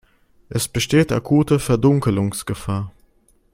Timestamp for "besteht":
0.67-1.11